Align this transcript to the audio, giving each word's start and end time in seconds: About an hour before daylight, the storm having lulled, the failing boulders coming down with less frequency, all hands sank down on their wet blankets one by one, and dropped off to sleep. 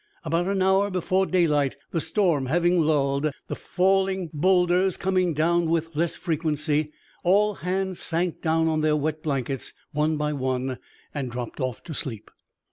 About 0.25 0.47
an 0.47 0.63
hour 0.63 0.89
before 0.89 1.27
daylight, 1.27 1.75
the 1.91 2.01
storm 2.01 2.47
having 2.47 2.81
lulled, 2.81 3.29
the 3.47 3.55
failing 3.55 4.31
boulders 4.33 4.97
coming 4.97 5.31
down 5.35 5.69
with 5.69 5.95
less 5.95 6.17
frequency, 6.17 6.91
all 7.23 7.53
hands 7.53 7.99
sank 7.99 8.41
down 8.41 8.67
on 8.67 8.81
their 8.81 8.95
wet 8.95 9.21
blankets 9.21 9.73
one 9.91 10.17
by 10.17 10.33
one, 10.33 10.79
and 11.13 11.29
dropped 11.29 11.59
off 11.59 11.83
to 11.83 11.93
sleep. 11.93 12.31